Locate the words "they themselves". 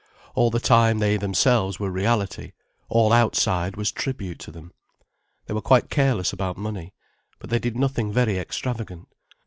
0.97-1.79